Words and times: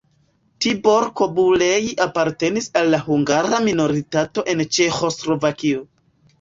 Tibor 0.65 1.03
Kobulej 1.21 1.91
apartenis 2.07 2.69
al 2.83 2.91
la 2.95 3.01
hungara 3.11 3.63
minoritato 3.69 4.49
en 4.57 4.67
Ĉeĥoslovakio. 4.75 5.89